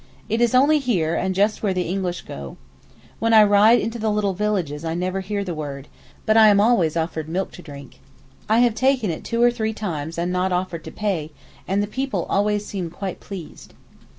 It 0.27 0.41
is 0.41 0.55
only 0.55 0.79
here 0.79 1.13
and 1.13 1.35
just 1.35 1.61
where 1.61 1.75
the 1.75 1.83
English 1.87 2.21
go. 2.23 2.57
When 3.19 3.33
I 3.35 3.43
ride 3.43 3.77
into 3.77 3.99
the 3.99 4.09
little 4.09 4.33
villages 4.33 4.83
I 4.83 4.95
never 4.95 5.19
hear 5.19 5.43
the 5.43 5.53
word, 5.53 5.87
but 6.25 6.35
am 6.35 6.59
always 6.59 6.97
offered 6.97 7.29
milk 7.29 7.51
to 7.51 7.61
drink. 7.61 7.99
I 8.49 8.61
have 8.61 8.73
taken 8.73 9.11
it 9.11 9.23
two 9.23 9.43
or 9.43 9.51
three 9.51 9.73
times 9.73 10.17
and 10.17 10.31
not 10.31 10.51
offered 10.51 10.83
to 10.85 10.91
pay, 10.91 11.29
and 11.67 11.83
the 11.83 11.85
people 11.85 12.25
always 12.31 12.65
seem 12.65 12.89
quite 12.89 13.19
pleased. 13.19 13.73